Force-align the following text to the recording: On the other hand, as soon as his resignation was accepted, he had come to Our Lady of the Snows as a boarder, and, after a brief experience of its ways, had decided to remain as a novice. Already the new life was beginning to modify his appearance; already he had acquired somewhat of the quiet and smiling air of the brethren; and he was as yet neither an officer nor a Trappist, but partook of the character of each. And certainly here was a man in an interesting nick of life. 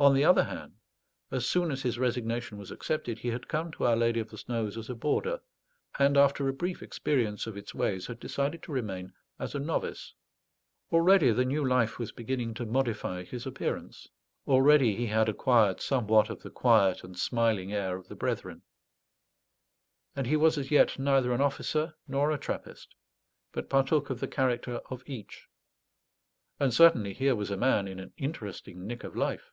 On 0.00 0.14
the 0.14 0.24
other 0.24 0.44
hand, 0.44 0.76
as 1.32 1.44
soon 1.44 1.72
as 1.72 1.82
his 1.82 1.98
resignation 1.98 2.56
was 2.56 2.70
accepted, 2.70 3.18
he 3.18 3.30
had 3.30 3.48
come 3.48 3.72
to 3.72 3.82
Our 3.84 3.96
Lady 3.96 4.20
of 4.20 4.30
the 4.30 4.38
Snows 4.38 4.76
as 4.78 4.88
a 4.88 4.94
boarder, 4.94 5.40
and, 5.98 6.16
after 6.16 6.46
a 6.46 6.52
brief 6.52 6.84
experience 6.84 7.48
of 7.48 7.56
its 7.56 7.74
ways, 7.74 8.06
had 8.06 8.20
decided 8.20 8.62
to 8.62 8.70
remain 8.72 9.12
as 9.40 9.56
a 9.56 9.58
novice. 9.58 10.14
Already 10.92 11.32
the 11.32 11.44
new 11.44 11.66
life 11.66 11.98
was 11.98 12.12
beginning 12.12 12.54
to 12.54 12.64
modify 12.64 13.24
his 13.24 13.44
appearance; 13.44 14.08
already 14.46 14.94
he 14.94 15.06
had 15.08 15.28
acquired 15.28 15.80
somewhat 15.80 16.30
of 16.30 16.42
the 16.44 16.50
quiet 16.50 17.02
and 17.02 17.18
smiling 17.18 17.72
air 17.72 17.96
of 17.96 18.06
the 18.06 18.14
brethren; 18.14 18.62
and 20.14 20.28
he 20.28 20.36
was 20.36 20.56
as 20.56 20.70
yet 20.70 20.96
neither 20.96 21.32
an 21.32 21.40
officer 21.40 21.92
nor 22.06 22.30
a 22.30 22.38
Trappist, 22.38 22.94
but 23.50 23.68
partook 23.68 24.10
of 24.10 24.20
the 24.20 24.28
character 24.28 24.74
of 24.90 25.02
each. 25.06 25.48
And 26.60 26.72
certainly 26.72 27.14
here 27.14 27.34
was 27.34 27.50
a 27.50 27.56
man 27.56 27.88
in 27.88 27.98
an 27.98 28.12
interesting 28.16 28.86
nick 28.86 29.02
of 29.02 29.16
life. 29.16 29.50